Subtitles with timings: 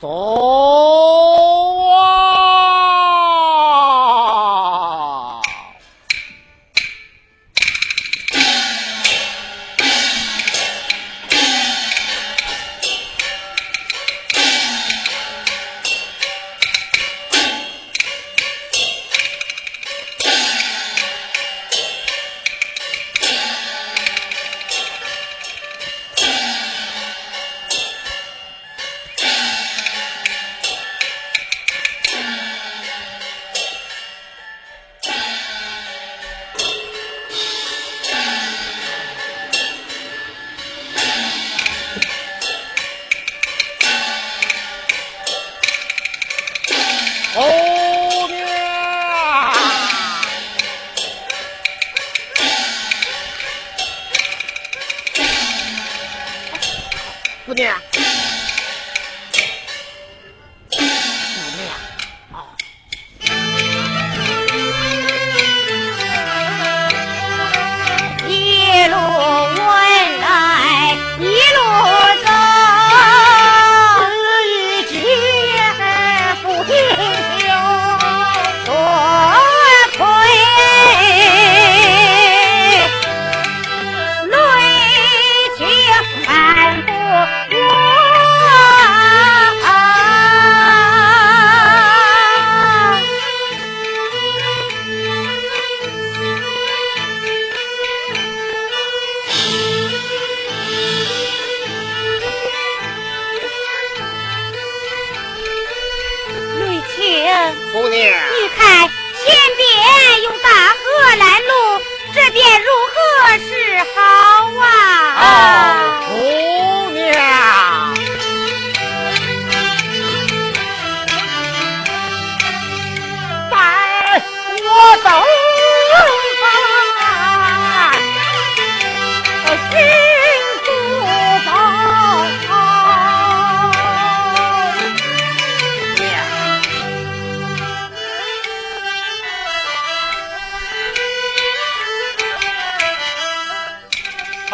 [0.00, 0.59] 走。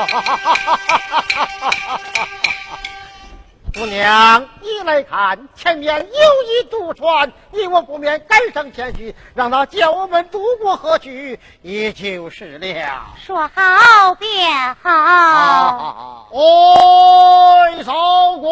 [3.76, 6.06] 姑娘，你来看，前面有
[6.50, 13.02] 一渡船，你我不免赶上前去，让他叫我们渡过河去，也就是了。
[13.22, 14.90] 说好便好。
[14.90, 16.22] 啊！
[16.32, 18.48] 哎，曹公，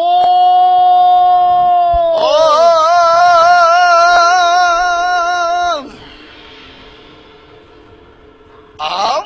[8.77, 9.25] 啊，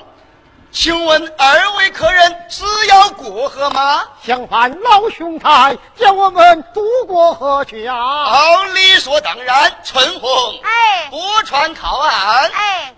[0.71, 4.03] 请问二位客人是要过河吗？
[4.23, 8.25] 相反，老兄台叫我们渡过河去啊！
[8.25, 9.71] 好，理所当然。
[9.83, 10.29] 春红，
[10.63, 12.51] 哎不船靠岸。
[12.51, 12.93] 哎，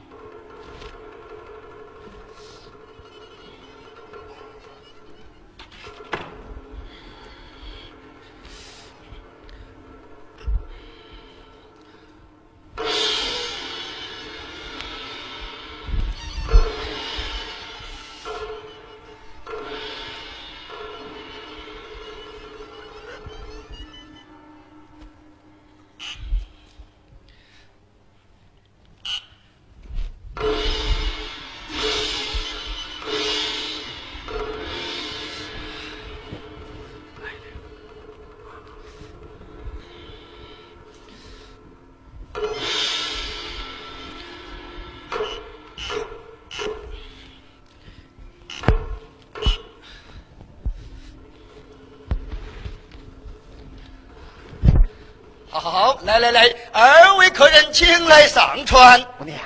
[56.12, 59.02] 来来来，二位客人请来上船。
[59.18, 59.40] 姑娘，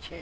[0.00, 0.16] 请。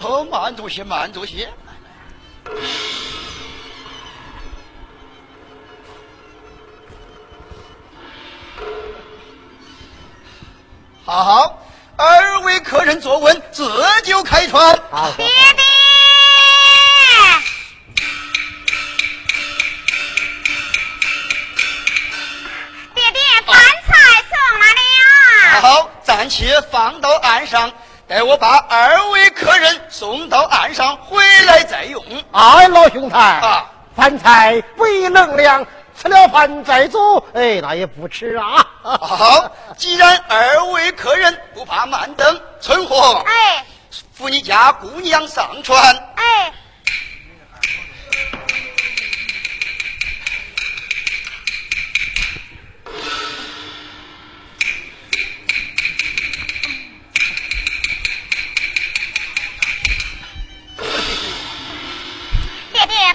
[0.00, 1.50] 哦，慢着些，慢着些。
[11.04, 11.61] 好好，
[14.00, 14.78] 就开船。
[14.90, 15.62] 好，爹爹，
[22.94, 23.56] 爹爹，饭
[23.86, 23.92] 菜
[24.30, 25.60] 送来了。
[25.60, 27.70] 好，暂且放到岸上，
[28.06, 32.02] 待我把二位客人送到岸上，回来再用。
[32.32, 35.64] 哎，老兄台啊，饭菜不宜冷凉，
[36.00, 36.98] 吃了饭再走，
[37.34, 38.66] 哎，那也不迟啊。
[38.82, 43.64] 好，既然二位客人不怕慢等，存货，哎，
[44.14, 45.78] 扶你家姑娘上船。
[46.16, 46.52] 哎。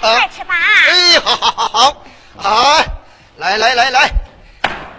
[0.00, 0.54] 快吃吧！
[0.88, 2.04] 哎，好好好
[2.36, 2.84] 好，啊，
[3.36, 4.10] 来来来来，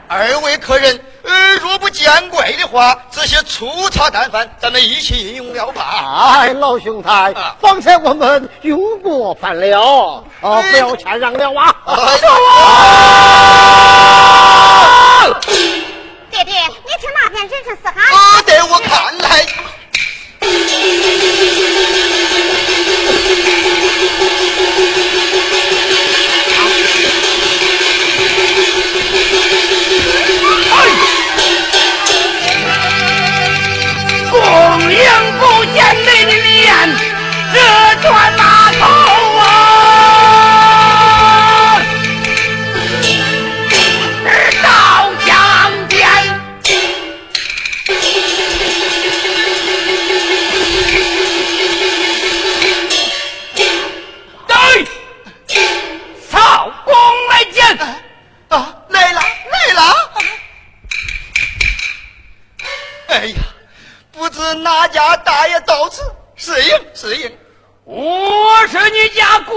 [0.10, 6.40] 二位客人，呃，若不见怪的话，这些粗茶淡饭，咱们一起饮用了吧。
[6.40, 11.76] 哎，老兄台，方才我们用过饭了，哦，不要谦让了啊！
[11.86, 12.28] 走
[15.28, 15.40] 啊！
[16.31, 19.46] 爹爹，你听那边真是嘶喊，啊，带我看来。
[66.60, 67.32] 是应是应。
[67.86, 69.56] 我是你家国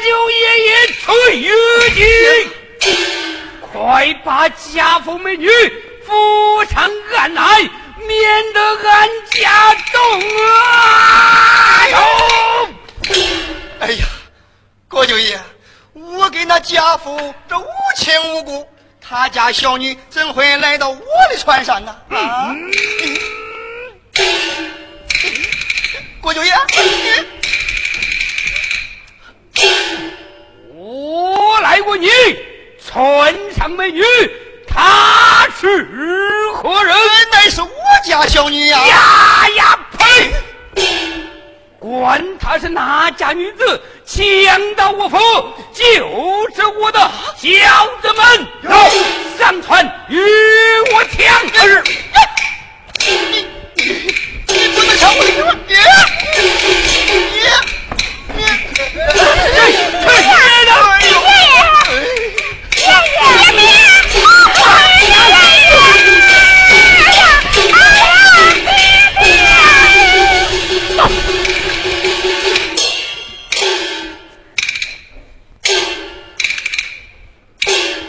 [0.00, 1.50] 舅爷爷崔玉
[2.80, 2.94] 金，
[3.60, 5.46] 快把家父美女
[6.06, 7.60] 扶上岸来，
[7.98, 10.00] 免得俺家动
[10.46, 11.76] 啊！
[13.80, 14.06] 哎呀，
[14.88, 15.38] 国舅爷，
[15.92, 18.66] 我跟那家父这无亲无故，
[19.02, 20.98] 他家小女怎会来到我
[21.30, 21.94] 的船上呢？
[22.08, 22.54] 啊！
[26.22, 26.52] 郭九爷，
[30.72, 32.08] 我来问你，
[32.78, 34.00] 船上美女
[34.64, 35.84] 她是
[36.54, 36.96] 何人？
[37.32, 37.68] 乃是我
[38.06, 38.86] 家小女呀！
[38.86, 40.32] 呀呀呸！
[41.80, 45.18] 管她是哪家女子，抢到我府
[45.74, 45.82] 就
[46.54, 47.00] 是我的
[47.36, 47.48] 小
[48.00, 48.46] 子们，
[49.36, 50.20] 上船与
[50.94, 51.18] 我抢！
[54.48, 54.62] 你你。
[54.62, 55.54] 你不能抢我的女儿！
[55.64, 57.42] 你你你！
[58.34, 58.48] 爷爷，
[59.62, 60.22] 爷爷，爷爷，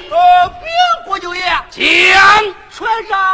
[0.09, 0.15] 呃，
[0.49, 0.61] 禀
[1.05, 1.41] 国舅爷，
[1.71, 1.75] 讲，
[2.75, 3.32] 船上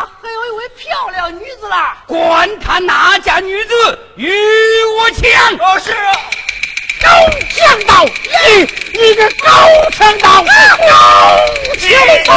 [1.31, 4.29] 女子啦，管他哪家女子与
[4.97, 5.21] 我抢！
[5.57, 5.93] 哦，是
[7.01, 7.09] 高
[7.55, 8.67] 强盗，你
[8.99, 9.49] 你个高
[9.91, 10.45] 强盗，高
[11.77, 11.89] 强
[12.25, 12.29] 盗！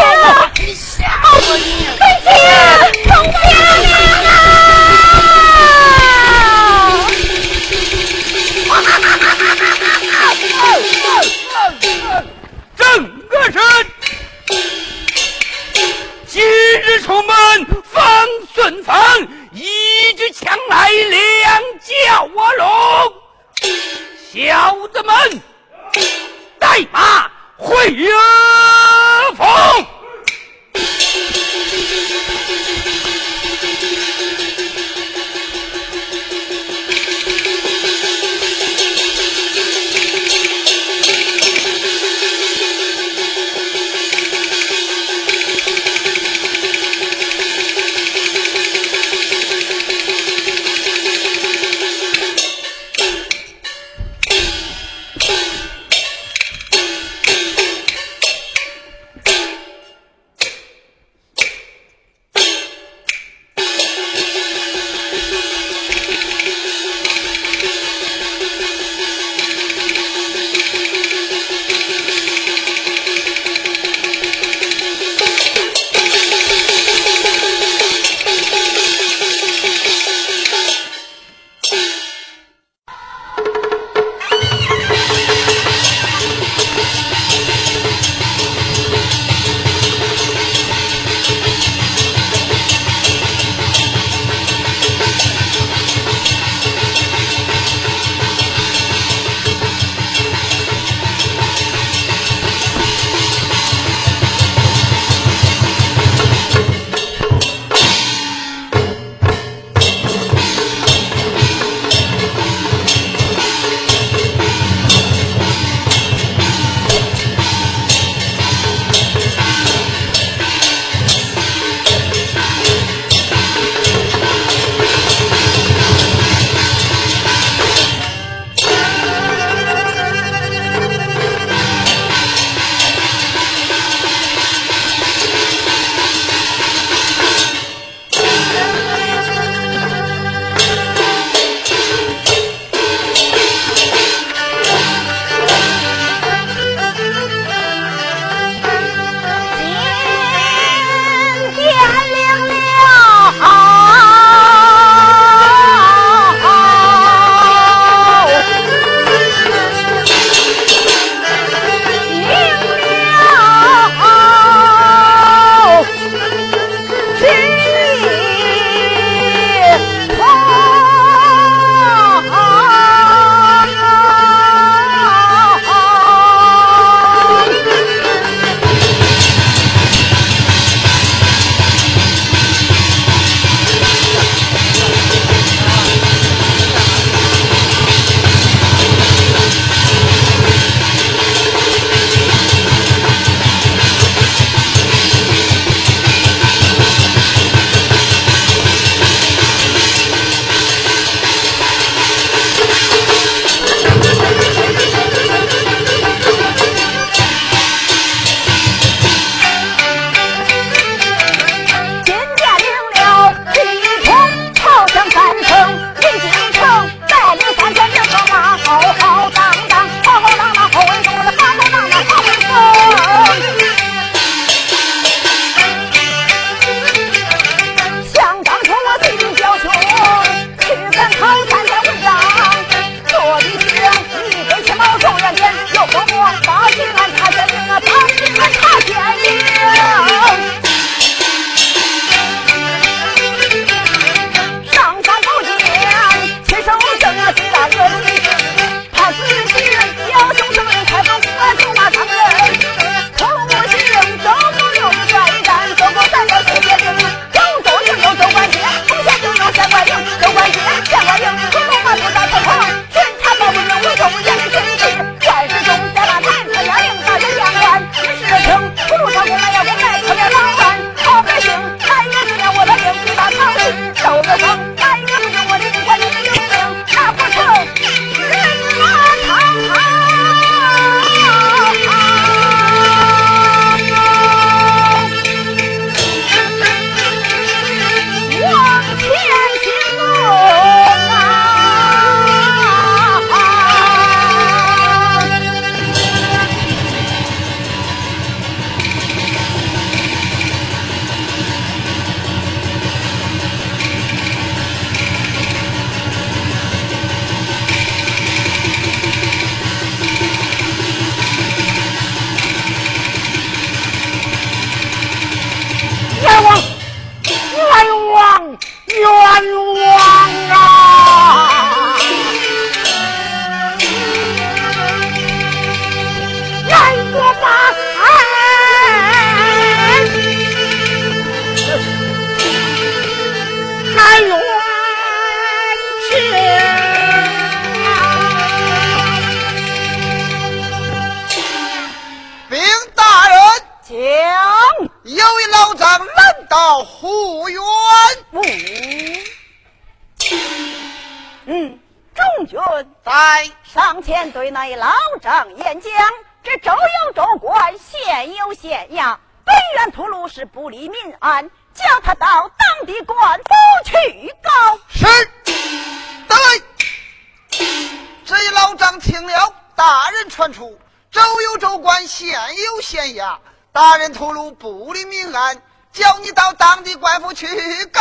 [374.03, 377.47] 人透露不利民安，叫你到当地官府去
[377.93, 378.01] 告。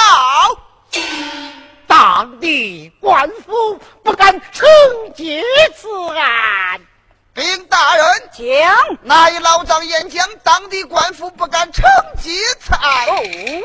[1.86, 4.68] 当地官府不敢承
[5.16, 5.44] 接
[5.76, 6.82] 此案，
[7.36, 11.84] 禀大人，讲那一老张演讲，当地官府不敢承
[12.20, 13.08] 接此案。
[13.08, 13.62] 哦，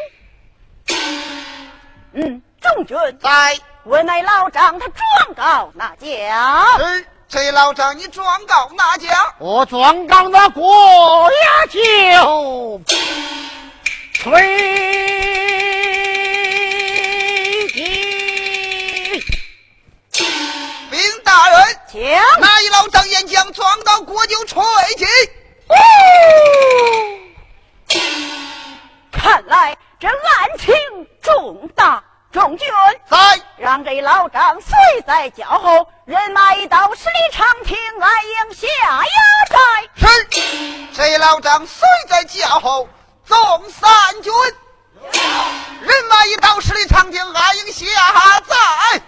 [2.13, 6.67] 嗯，众军在我乃老张他状告哪家？
[6.77, 9.35] 是这老张，你状告哪家？
[9.39, 12.81] 我状告那郭亚秋，
[14.15, 14.49] 崔
[17.73, 17.83] 吉。
[20.89, 22.01] 禀大人，请
[22.41, 24.63] 那一老张演讲，状告国舅吹
[24.97, 25.05] 起。
[29.11, 30.15] 看来这案
[30.59, 30.73] 情
[31.21, 32.05] 重大，
[32.37, 32.69] 众军
[33.09, 33.17] 在
[33.57, 34.71] 让这老张随
[35.07, 38.67] 在脚后，人马一到十里长亭安营下
[39.01, 39.09] 衙
[39.49, 39.59] 寨。
[39.97, 40.93] 是。
[40.93, 42.91] 这老张随在脚后，
[43.25, 43.39] 纵
[43.71, 44.31] 三军，
[45.81, 47.87] 人马一到十里长亭安营下
[48.47, 49.01] 寨。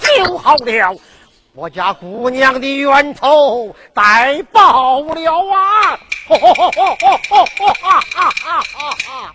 [0.00, 0.96] 就好了，
[1.54, 5.98] 我家姑娘的冤仇待报了啊！
[6.28, 9.34] 吼吼吼吼吼吼吼哈哈哈哈哈！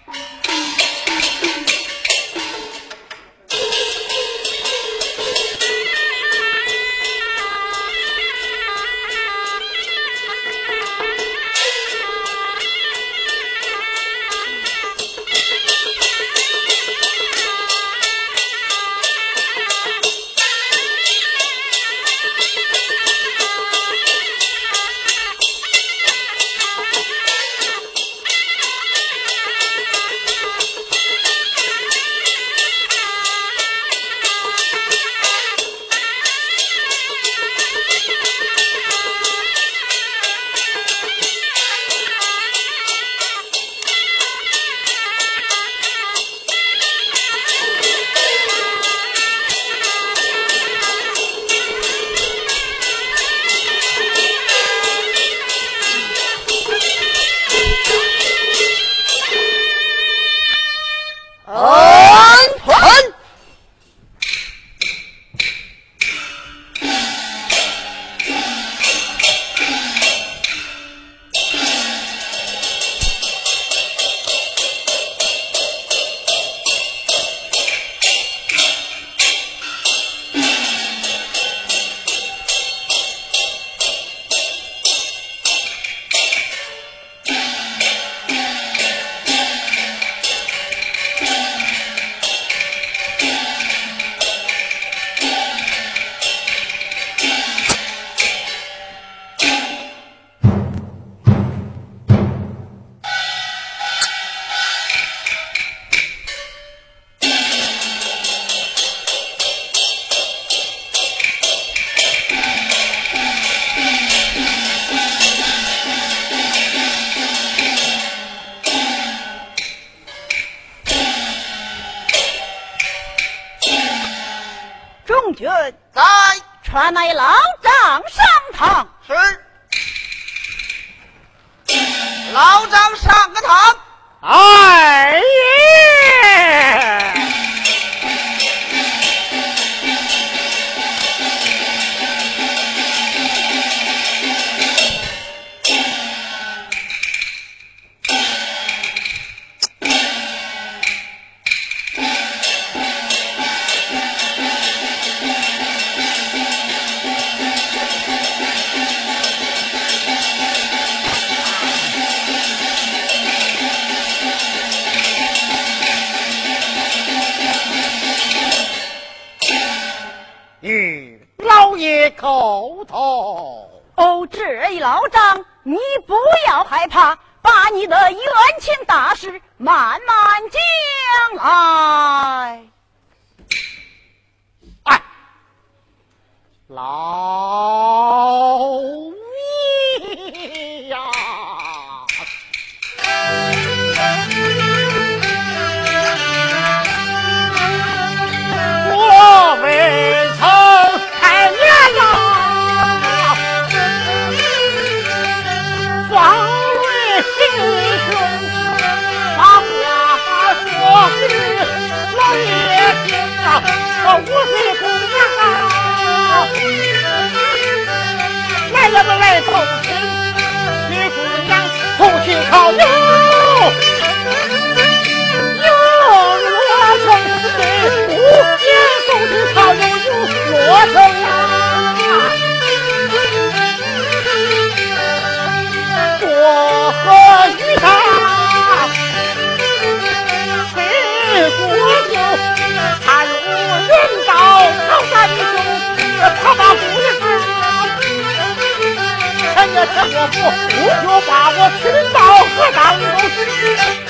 [249.93, 250.35] 这个不，
[250.81, 252.17] 我就把我寻到
[252.55, 253.05] 和当中，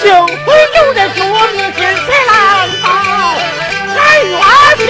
[0.04, 0.06] 就
[0.46, 1.18] 会有这脚
[1.54, 2.32] 命前才难
[2.84, 2.86] 保，
[3.96, 4.34] 还远
[4.78, 4.84] 去。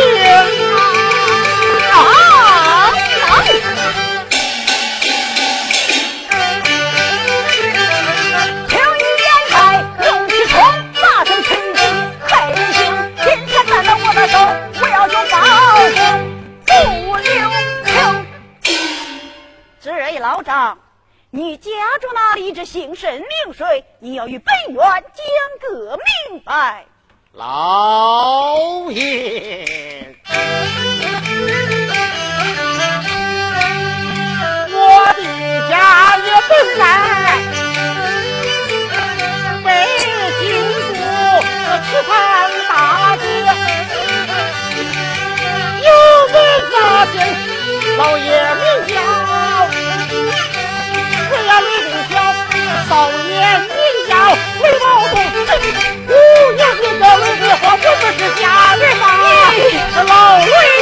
[22.75, 25.01] 姓甚名谁，你要与本院讲
[25.61, 25.97] 个
[26.29, 26.85] 明白。
[27.31, 30.13] 老爷。
[60.03, 60.74] 老魏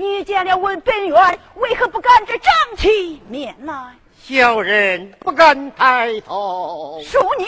[0.00, 3.94] 你见了问本院，为何不敢这张起面来？
[4.22, 7.02] 小人不敢抬头。
[7.04, 7.44] 恕你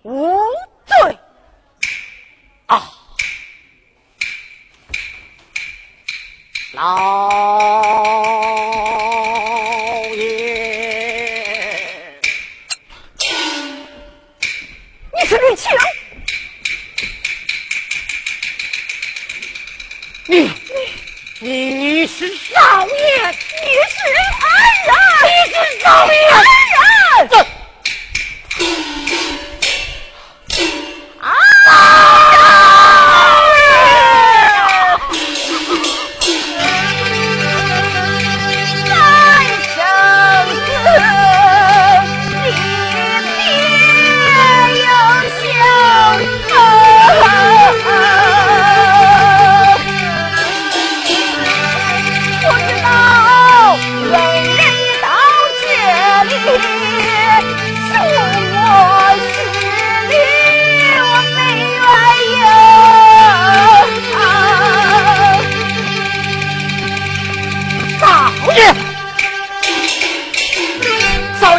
[0.00, 0.38] 无
[0.86, 1.18] 罪。
[2.64, 2.90] 啊，
[6.72, 6.88] 老
[10.14, 10.24] 爷，
[15.12, 15.68] 你是吕琦
[20.26, 20.50] 你？
[21.40, 21.81] 你你。
[22.02, 24.50] 你是少爷你是恩
[24.86, 24.92] 人。
[25.22, 26.12] 你是少爷。
[26.32, 27.51] 恩人。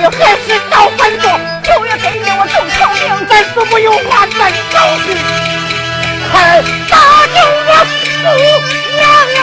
[0.04, 1.26] 少爷还是到本座，
[1.64, 5.08] 就要给你我种草命，咱死不有话咱走去，
[6.30, 6.34] 快
[6.90, 6.94] 打
[7.28, 7.38] 救
[7.70, 7.72] 我
[8.22, 8.26] 姑
[8.96, 9.02] 娘
[9.40, 9.42] 啊！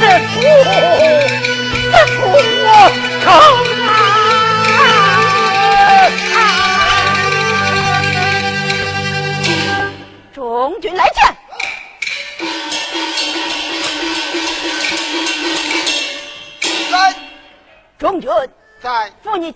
[0.00, 0.34] 这出，
[1.92, 2.16] 这出
[2.64, 2.68] 我
[3.24, 3.26] 口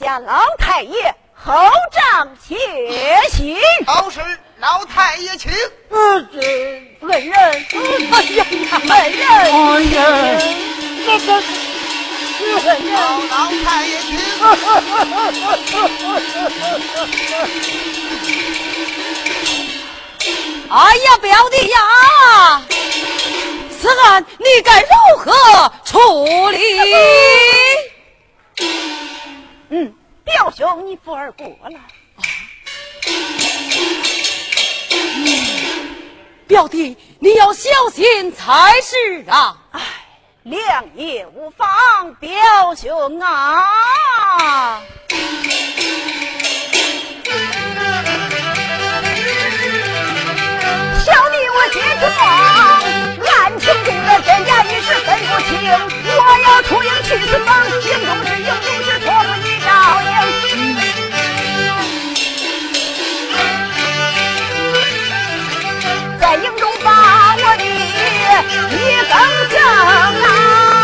[0.00, 1.52] 家老太爷后
[1.92, 2.56] 帐歇
[3.32, 3.56] 息。
[3.86, 4.20] 好是
[4.58, 5.50] 老太爷请。
[5.90, 5.98] 呃，
[6.30, 7.66] 恩人，
[8.12, 9.96] 哎呀呀，恩人，哎呀，
[11.08, 12.94] 这个恩人，
[13.28, 13.34] 老
[13.64, 14.08] 太爷请。
[20.70, 21.76] 哎呀，表弟呀，
[23.80, 24.86] 此案你该如
[25.18, 26.58] 何处理？
[29.70, 29.92] 嗯，
[30.24, 31.78] 表兄，你福儿过了。
[34.96, 35.26] 嗯，
[36.46, 39.58] 表弟，你要小心才是啊！
[39.72, 39.80] 哎，
[40.44, 42.30] 良夜无妨，表
[42.74, 44.80] 兄啊。
[51.04, 52.08] 小弟我接着
[53.30, 55.48] 案情中的真假一时分不清，
[56.16, 57.72] 我要出营去四方，营
[58.06, 59.47] 中是营中是错不
[59.88, 60.78] 一照应。
[66.20, 66.88] 在营中把
[67.36, 68.76] 我的一
[69.08, 69.14] 更
[69.50, 69.56] 正
[70.24, 70.77] 啊！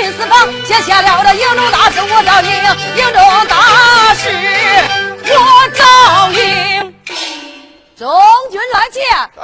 [0.00, 2.50] 弟说要去四方，写下了这营中大事我照应，
[2.96, 4.30] 营中大事
[5.28, 5.34] 我
[5.76, 5.84] 照
[6.32, 6.94] 应。
[7.96, 8.10] 中
[8.50, 9.02] 军来见。
[9.36, 9.42] 走。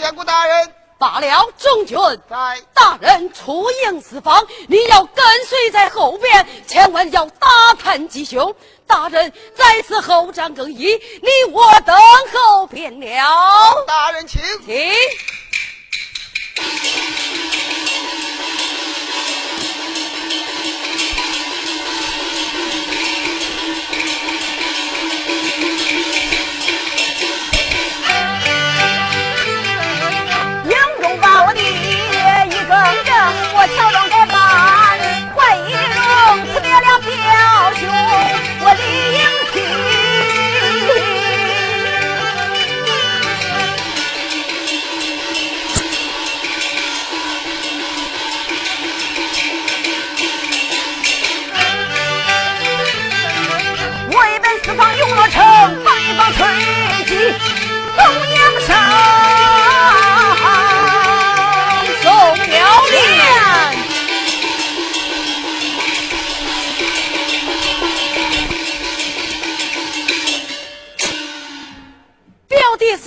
[0.00, 0.72] 见过大人。
[0.98, 1.96] 罢了，中军
[2.28, 2.60] 在。
[2.72, 7.48] 大人出营四方，你要跟随在后边，千万要打
[7.82, 8.54] 探吉凶。
[8.86, 10.86] 大人在此后帐更衣，
[11.20, 11.96] 你我等
[12.32, 13.84] 候便了。
[13.86, 14.40] 大人请。
[14.64, 14.74] 请。
[30.64, 31.64] 营中把我的一
[32.68, 33.14] 更正，
[33.54, 34.13] 我乔装打扮，换衣容，
[36.46, 37.10] 辞别了表
[37.78, 37.82] 兄，
[38.60, 38.82] 我离
[39.14, 39.20] 营
[39.52, 39.54] 去。
[54.10, 55.36] 我奔四方永乐城，
[55.84, 56.38] 放一放吹
[57.06, 57.10] 鸡，
[57.96, 58.00] 东
[58.34, 58.72] 阳山，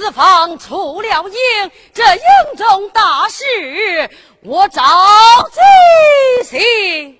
[0.07, 4.09] 四方出了营，这营中大事
[4.41, 4.81] 我着
[5.51, 5.59] 急
[6.45, 7.19] 心。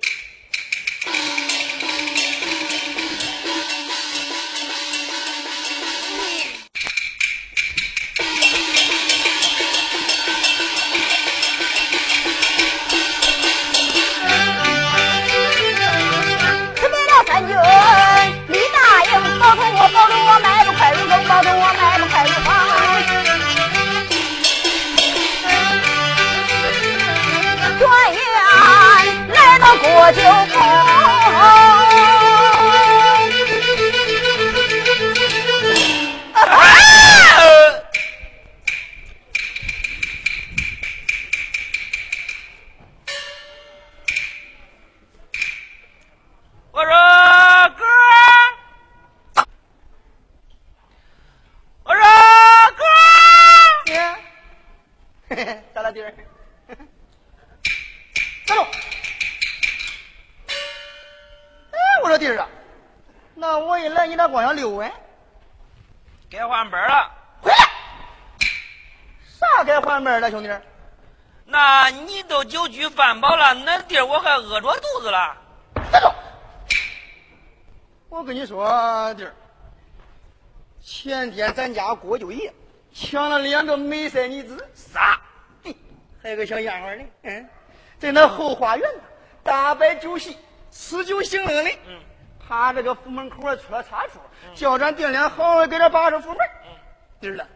[30.12, 30.57] 就
[72.28, 75.36] 都酒局饭饱了，恁弟儿我还饿着肚子了。
[75.90, 76.08] 站住！
[78.10, 78.66] 我跟你说，
[79.14, 79.34] 弟儿，
[80.80, 82.52] 前天咱家郭九爷
[82.92, 85.18] 抢了两个美色女子，仨？
[85.64, 85.74] 嘿，
[86.22, 87.48] 还有个小丫鬟呢，嗯，
[87.98, 89.02] 在那后花园呢，
[89.42, 90.36] 大摆酒席，
[90.70, 91.70] 吃酒行乐呢。
[91.86, 92.00] 嗯，
[92.46, 94.20] 他这个府门口出了差错，
[94.54, 96.38] 叫咱爹俩好好给他把着府门。
[97.20, 97.46] 弟儿了，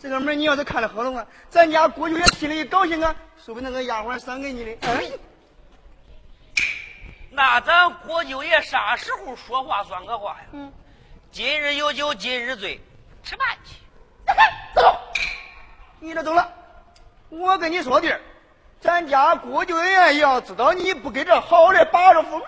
[0.00, 4.76] 这个门你要是看得好的话，咱家郭舅爷心里高兴啊，说不定那个丫鬟赏给你的。
[4.82, 5.10] 哎，
[7.30, 10.46] 那咱郭舅爷啥时候说话算个话呀？
[10.52, 10.72] 嗯，
[11.32, 12.80] 今日有酒今日醉，
[13.24, 13.74] 吃饭去。
[14.74, 14.98] 走，
[15.98, 16.48] 你这走了。
[17.28, 18.20] 我跟你说弟儿，
[18.80, 22.46] 咱家郭舅爷要知道你不给这好好的把着府门，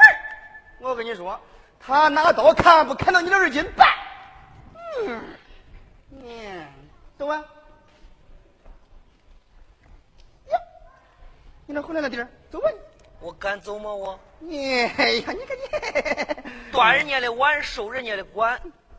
[0.79, 1.39] 我跟你说，
[1.81, 3.89] 他拿刀砍不砍到你的二斤半。
[5.03, 5.23] 嗯，
[6.13, 6.67] 嗯，
[7.21, 7.45] 走啊。
[10.49, 10.59] 呀，
[11.67, 12.29] 你咋回来了，点儿？
[12.51, 12.79] 走吧你。
[13.21, 13.93] 我敢走吗？
[13.93, 18.59] 我你哎呀，你看你，端人家的碗，收人家的管，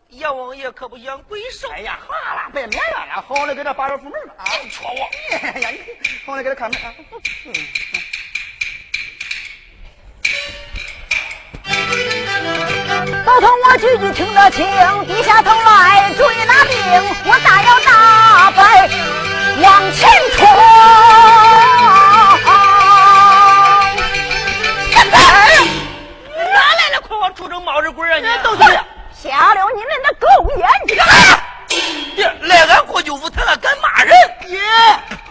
[0.09, 1.67] 阎王爷可不养鬼手。
[1.71, 4.35] 哎呀，好了，别面了，好好的给他把着府门吧。
[4.37, 5.09] 啊，戳我！
[5.37, 5.79] 哎呀，你
[6.23, 6.93] 好好的给他看门啊。
[7.45, 7.53] 嗯。
[13.25, 14.65] 老头，我句句听得清，
[15.05, 16.75] 低下头来注意拿命，
[17.25, 18.89] 我大摇大摆
[19.61, 20.39] 往前冲。
[26.53, 28.27] 哪来的快往出城冒着鬼啊你？
[28.43, 28.63] 都是
[29.13, 30.95] 瞎了你们的狗眼子！
[32.41, 34.13] 你来俺郭舅府，他咋敢骂人？
[34.47, 34.59] 爷，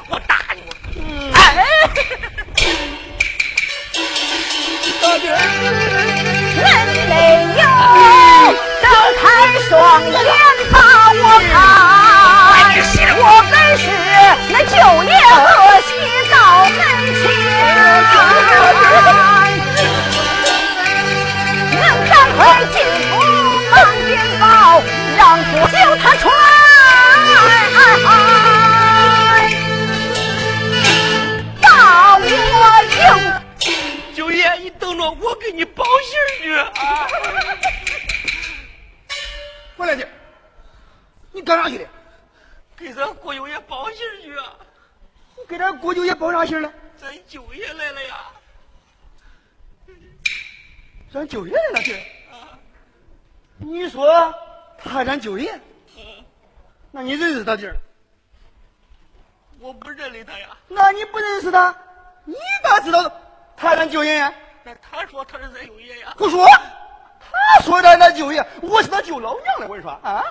[0.09, 0.62] 我打你！
[1.35, 1.66] 哎，
[5.03, 5.37] 大弟儿，
[6.61, 6.68] 人
[7.09, 7.12] 没
[7.57, 7.62] 有
[8.81, 8.85] 睁
[9.20, 9.23] 开
[9.68, 9.70] 双
[10.12, 10.18] 眼
[10.70, 10.77] 把
[11.12, 11.55] 我看，
[13.16, 13.83] 我本是
[14.49, 14.55] 那
[57.50, 57.76] 他弟儿？
[59.58, 60.56] 我不认得他呀。
[60.68, 61.74] 那你不认识他，
[62.24, 63.10] 你咋知道
[63.56, 64.32] 他咱九爷呀？
[64.62, 66.14] 那他说他是咱九爷呀。
[66.16, 66.46] 胡说！
[67.18, 69.66] 他说他咱九爷，我是他舅老娘了。
[69.66, 70.24] 我跟你说啊，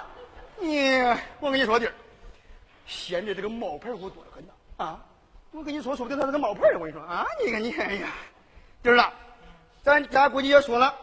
[0.59, 1.01] 你
[1.41, 1.93] 我跟你说弟儿，
[2.87, 5.03] 现在这个冒牌货多得很呐啊！
[5.51, 6.79] 我跟你说，说不定他是个冒牌的。
[6.79, 8.07] 我跟你说啊，你看你，哎呀，
[8.81, 9.11] 弟儿啊，
[9.83, 10.95] 咱家估计也说了，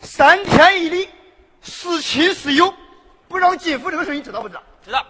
[0.00, 1.08] 三天一礼，
[1.62, 2.74] 是亲是友，
[3.26, 4.62] 不让进府这个事，你知道不知道？
[4.84, 5.06] 知道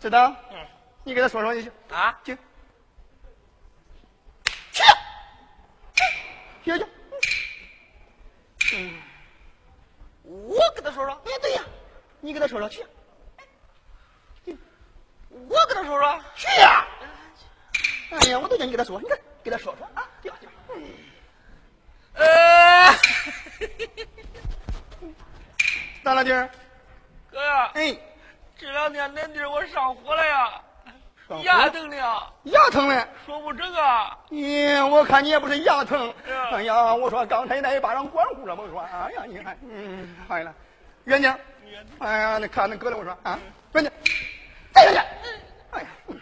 [0.00, 0.34] 知道？
[0.50, 0.66] 嗯，
[1.04, 1.72] 你给他说说就行。
[1.90, 2.18] 啊？
[2.24, 2.36] 去，
[4.72, 4.82] 去，
[6.64, 6.86] 去去。
[8.74, 9.00] 嗯，
[10.24, 11.62] 我跟他说说，哎，对呀，
[12.20, 12.84] 你给他说说去，
[15.30, 16.22] 我跟他说说。
[16.34, 16.86] 去呀！
[18.10, 20.38] 哎呀，我都叫你给他说，你看，给他说说啊，对吧？
[20.40, 20.52] 对吧？
[22.14, 22.94] 呃，
[26.02, 26.48] 大老，弟儿？
[27.30, 27.98] 哥呀，哎，
[28.58, 30.62] 这两天恁弟儿我上火了呀，
[31.42, 33.06] 牙疼了呀，牙疼了。
[33.26, 34.16] 说不整啊。
[34.30, 36.10] 咦，我看你也不是牙疼。
[36.50, 40.54] 哎呀，我说刚才那一巴掌管乎了，我说，哎呀，你看，嗯，坏了，
[41.04, 41.38] 远点。
[41.98, 43.38] 哎呀，你看那搁了，我说啊，
[43.74, 43.92] 远点，
[44.72, 45.04] 再远点。
[45.72, 45.88] 哎呀，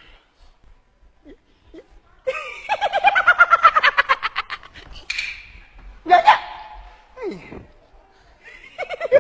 [6.03, 6.37] 远点。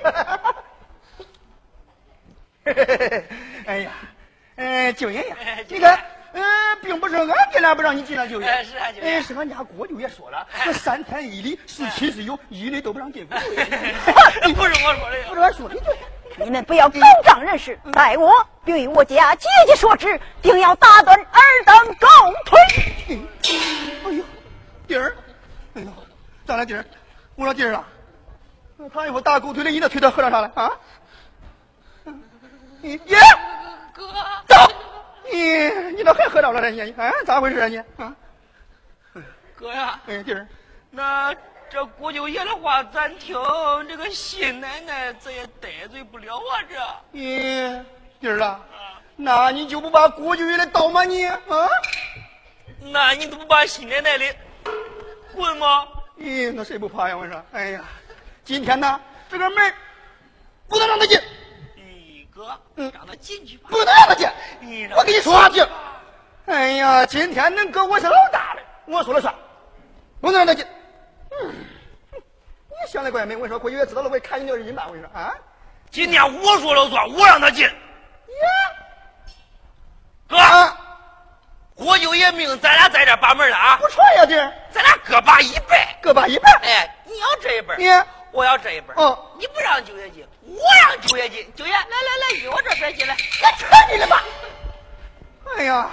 [0.03, 0.53] 哎，
[3.66, 3.90] 哎呀，
[4.57, 5.98] 呃，九爷呀哎，九爷你看，
[6.33, 6.42] 呃，
[6.83, 13.35] 并不是俺爹俩不让你进来，九爷，哎是啊九爷哎，是俺家郭九爷说了，这三天一礼，是亲是友，一律都不让进府。
[14.55, 15.35] 不是我说的 不。
[15.35, 15.96] 是俺说的，对。
[16.37, 18.33] 你们不要高张人势，待我
[18.64, 22.09] 对我家姐姐说之，定要打断尔等狗
[22.44, 22.59] 腿。
[24.05, 24.24] 哎呦，
[24.88, 25.14] 弟儿，
[25.74, 25.88] 哎呦，
[26.44, 26.85] 咋了弟儿？
[27.37, 27.85] 我说弟儿啊，
[28.92, 30.72] 他一副打狗腿的，你那腿他喝点啥来啊？
[32.84, 33.18] 你爷，
[33.94, 34.12] 哥，
[34.46, 34.54] 走！
[35.32, 36.68] 你你咋还喝着了呢？
[36.68, 38.14] 你啊，咋回事啊你啊？
[39.56, 40.46] 哥呀，哎，弟儿，
[40.90, 41.34] 那
[41.70, 43.34] 这郭舅爷的话咱听，
[43.88, 46.76] 这个新奶奶咱也得罪不了啊这。
[47.10, 47.82] 你
[48.20, 48.60] 弟儿啊，
[49.16, 51.40] 那你就不把郭舅爷的刀吗你啊？
[52.80, 54.26] 那你都不把新奶奶的
[55.35, 55.88] 棍吗？
[56.18, 57.16] 咦，那谁不怕呀？
[57.16, 57.82] 我说，哎呀，
[58.44, 59.74] 今天呢，这个门儿
[60.68, 61.18] 不能让他进。
[62.35, 62.58] 一哥，
[62.92, 63.68] 让他进去吧。
[63.70, 64.28] 不能让他进。
[64.60, 65.64] 你我跟你说，进。
[66.46, 69.32] 哎呀，今天恁哥我是老大了，我说了算，
[70.20, 70.66] 不能让他进。
[71.30, 71.54] 嗯，
[72.12, 74.85] 你想的怪美，我跟你说，过几月知道了，我看你二斤半。
[74.87, 75.32] 我跟你说啊，
[75.90, 77.70] 今天我说了算，我让他进。
[80.26, 80.37] 哥，
[81.76, 83.76] 郭九爷命，咱俩在这把门了啊！
[83.76, 84.35] 不错呀，弟，
[84.72, 86.52] 咱俩各把一半，各把一半。
[86.62, 87.87] 哎，你要这一半，你
[88.32, 88.96] 我要这一半。
[88.96, 91.46] 哦，你不让九爷进，我让九爷进。
[91.54, 91.86] 九爷，来来
[92.20, 93.14] 来，依我这边进来。
[93.14, 94.22] 我扯你了吧！
[95.56, 95.90] 哎呀，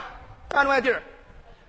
[0.49, 1.03] 干着呀，弟儿，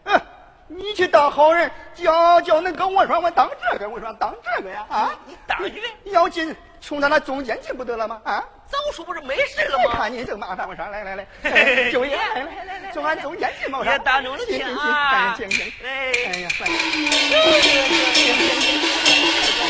[0.05, 0.21] 嗯，
[0.69, 5.15] 你去当好人，叫叫恁哥我说我当这个，我说当这个呀啊！
[5.27, 8.21] 你当去，要进，从咱那中间进不得了吗？
[8.25, 8.45] 啊！
[8.67, 9.95] 早说不是没事了吗？
[9.95, 11.27] 看你这麻烦，我说来来来，
[11.91, 16.81] 九爷，来来来来，从俺中间进嘛，我说当中的进进啊，进进，哎，哎呀，算了，我
[17.35, 17.39] 哎
[18.29, 19.62] 呀，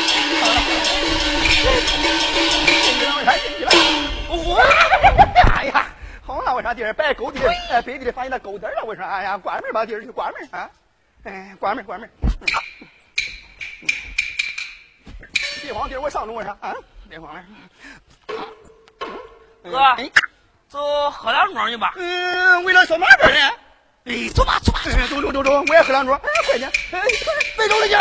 [6.25, 10.69] 好了，我说弟儿，别勾地，哎，背地里发现那勾子了，我说，哎呀，关门吧，地儿，就关门啊，
[11.23, 12.09] 哎，关门关门，
[15.61, 16.73] 别慌，弟儿，我上路，我说啊，
[17.09, 17.43] 别慌了。
[19.63, 19.79] 哥，
[20.69, 21.93] 走喝两盅去吧。
[21.97, 23.39] 嗯，为了小麻烦呢。
[24.05, 24.79] 哎，走吧，走吧，
[25.09, 26.13] 走走走走，我也喝两盅。
[26.13, 27.01] 哎，快点，哎，
[27.57, 27.97] 别走了，姐。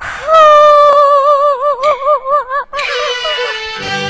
[0.00, 0.06] 好
[3.96, 4.09] 啊。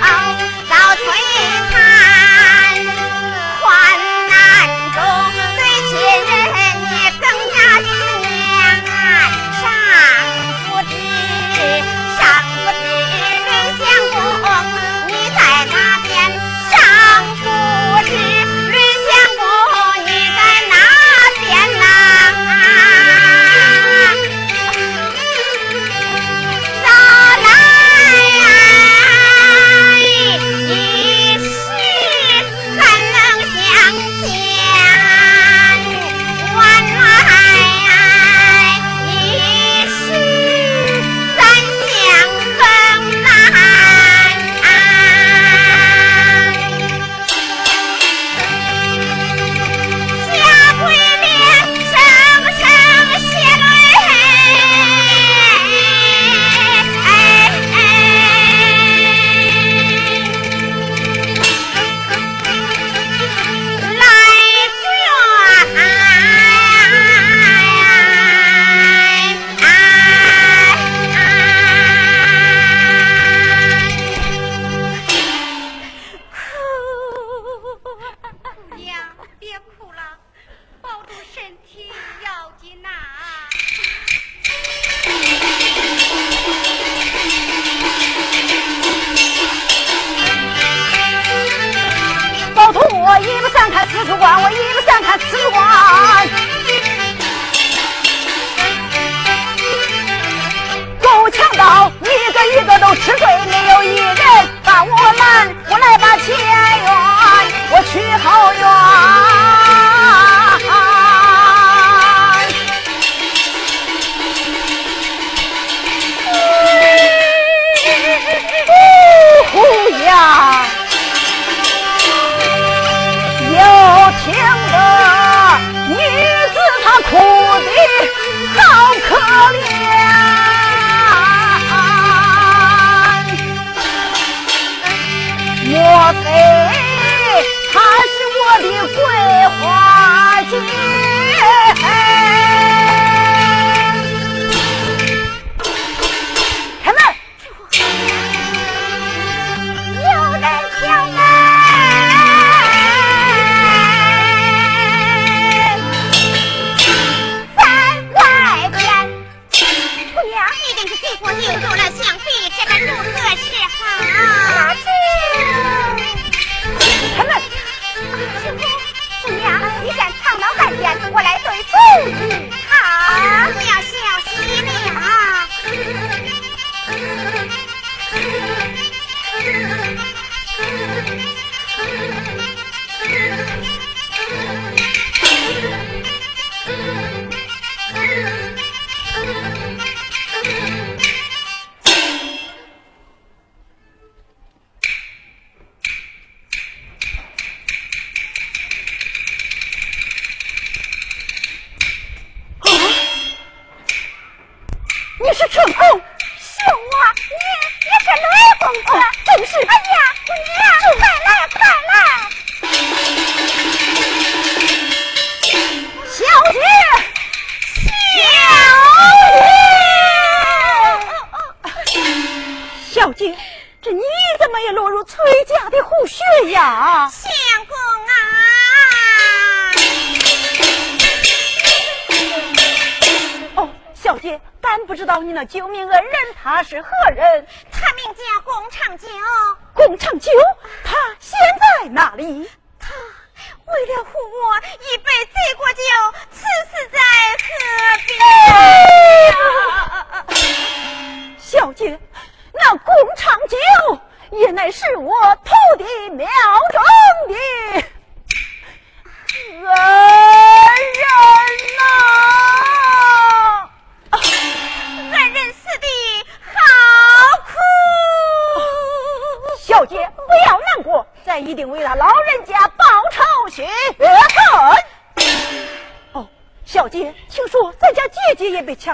[0.00, 0.29] 能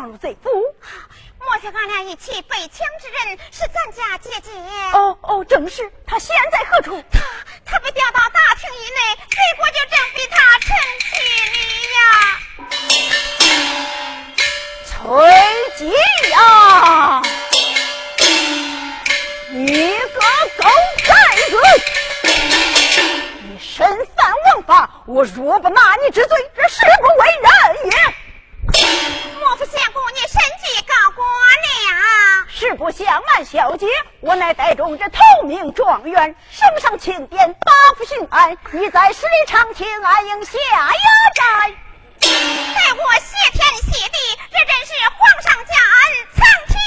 [0.06, 0.50] 入贼府。
[1.38, 4.50] 莫非俺俩一起被抢之人是咱家姐姐？
[4.92, 5.92] 哦哦，正是。
[6.06, 7.02] 她现在何处？
[7.12, 7.20] 她
[7.64, 8.98] 她被调到大厅以内，
[9.28, 11.14] 罪过就正比她成亲
[11.52, 11.58] 哩
[11.94, 12.00] 呀。
[14.86, 14.94] 崔
[15.76, 15.92] 吉
[16.30, 17.22] 呀，
[19.50, 20.20] 你个
[20.58, 20.68] 狗
[21.04, 21.14] 崽
[21.50, 21.56] 子！
[23.42, 23.86] 你身
[24.16, 28.15] 犯王法，我若不拿你治罪，这誓不为人也。
[29.66, 32.46] 莫非相公你身居高官了？
[32.48, 33.86] 实不相瞒，小姐，
[34.20, 40.94] 我乃代中这头名状元，升上钦点八府巡按，你在十里长亭安营下呀
[41.34, 41.74] 寨。
[42.20, 46.06] 待我谢天谢地，这真是皇上加恩，
[46.36, 46.78] 苍天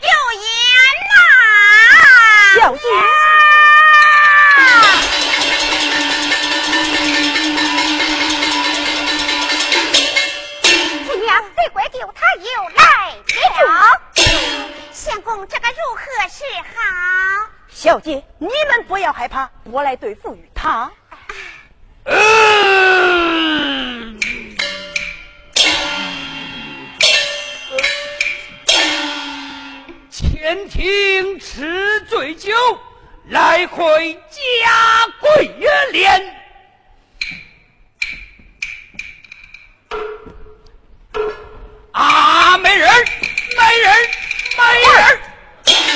[0.00, 0.42] 有眼
[1.14, 1.16] 呐、
[2.60, 2.82] 小姐
[11.66, 13.16] 姑娘，贼怪舅他又来
[13.64, 14.00] 了。
[14.92, 17.48] 相公，这个如何是好？
[17.68, 20.90] 小姐，你们不要害怕，我来对付于他。
[22.04, 24.18] 嗯，
[30.10, 32.54] 前庭吃醉酒，
[33.28, 35.50] 来回家跪
[35.92, 36.34] 连。
[41.96, 43.04] 啊，没人儿，
[43.56, 43.96] 没人儿，
[44.58, 45.18] 没人儿！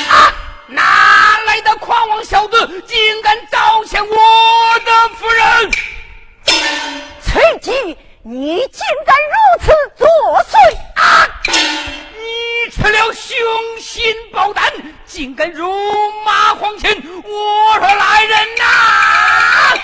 [0.08, 0.32] 啊，
[0.66, 4.16] 哪来的狂妄小子，竟敢糟践我
[4.82, 5.70] 的夫人？
[7.22, 9.66] 崔吉，你竟敢如此
[9.98, 10.08] 作
[10.48, 10.56] 祟！
[10.98, 11.28] 啊！
[11.46, 13.36] 你吃了雄
[13.78, 14.72] 心豹胆，
[15.04, 15.70] 竟敢辱
[16.24, 16.90] 骂皇亲！
[17.24, 19.78] 我说来人呐！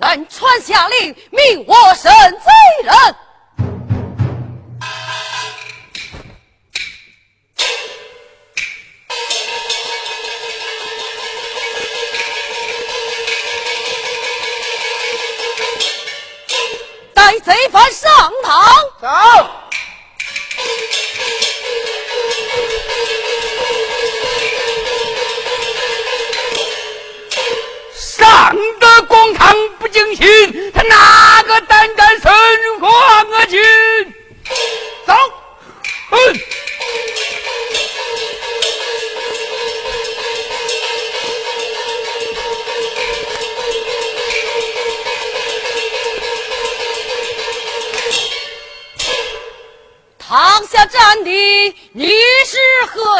[0.00, 2.50] 南川下令，命我审贼
[2.84, 2.94] 人，
[17.12, 18.08] 带贼犯上
[18.44, 18.64] 堂。
[19.00, 19.57] 走。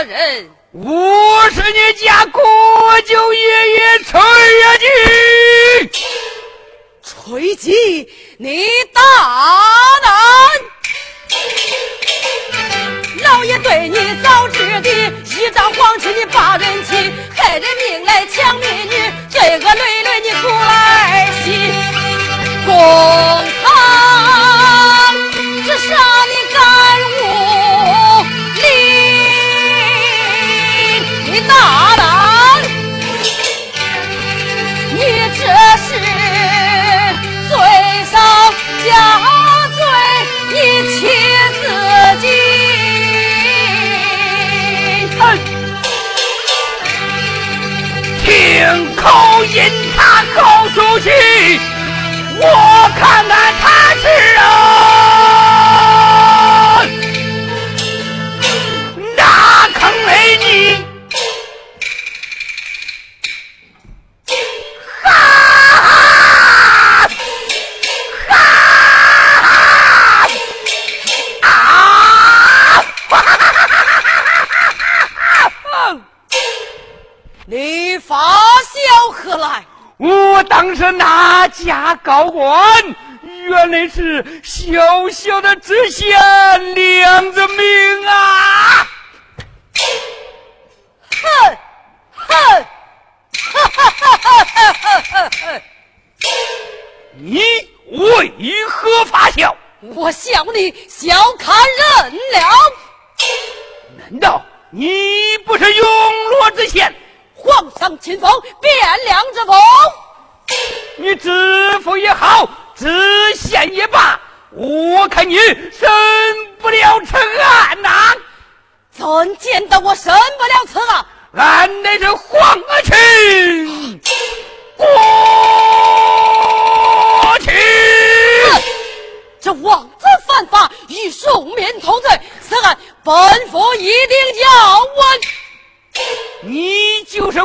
[0.09, 2.43] 人，我是你家国
[3.03, 4.79] 舅爷爷崔月
[5.91, 6.01] 吉。
[7.03, 9.03] 崔吉，你大
[10.03, 10.11] 胆！
[13.23, 21.71] 老爷对你早知的，一张黄旗你把人欺，害人命来抢民女，罪恶累累你徒来袭，
[22.65, 23.58] 公。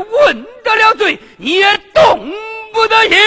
[0.09, 2.31] 问得了罪，你也动
[2.73, 3.17] 不得刑。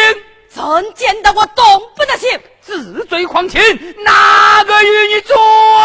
[0.48, 0.64] 怎
[0.94, 1.64] 见得我动
[1.96, 2.40] 不得刑？
[2.60, 3.60] 自罪狂情，
[4.02, 5.36] 哪个与你作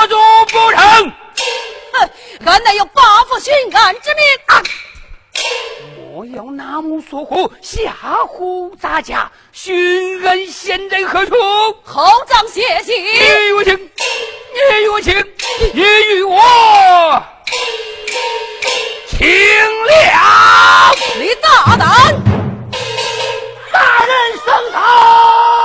[0.10, 0.16] 主
[0.48, 1.12] 不成？
[1.94, 2.10] 哼，
[2.46, 4.64] 俺乃有报复寻案之命啊！
[6.14, 7.94] 莫要拿木说虎，吓
[8.26, 9.32] 唬咱家。
[9.52, 11.36] 寻恩现在何处？
[11.84, 12.98] 侯长谢谢。
[12.98, 15.34] 你与我情，你与我情，
[15.74, 17.24] 你与我。
[19.10, 19.28] 清
[19.86, 21.88] 凉，你大胆，
[23.72, 24.12] 大人
[24.46, 25.61] 升堂。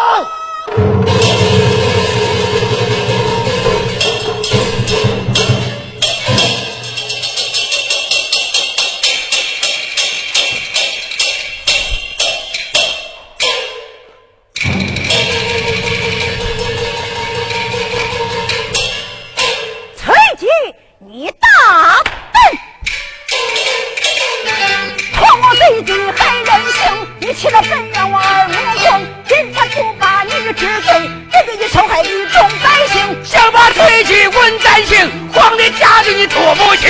[27.37, 36.89] 起了奔冤枉儿无功，今天不把你治罪，这给你仇害于众百姓，想把罪去问咱姓，皇帝家里你做不清。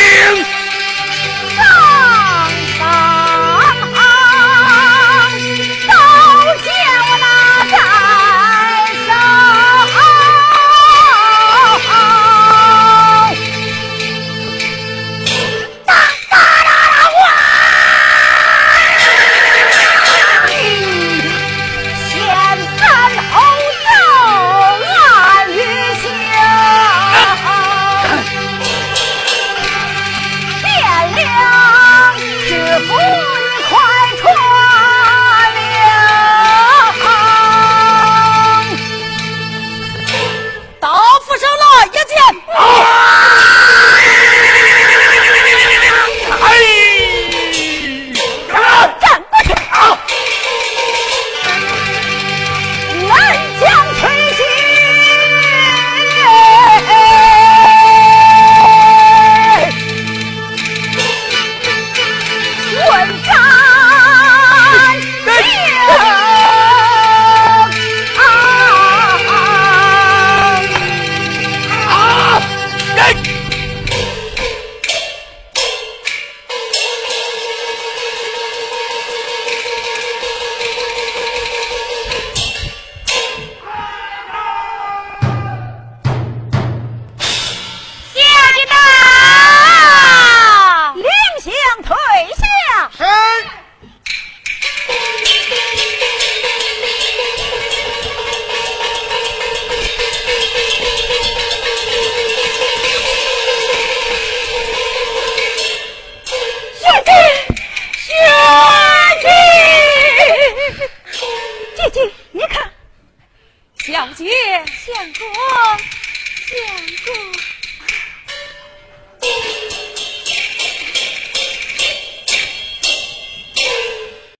[1.58, 2.35] 啊